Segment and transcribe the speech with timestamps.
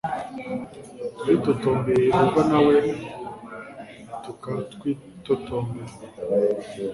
[1.19, 2.75] twitotombeye yehova nawe
[4.23, 5.95] tukakwitotombera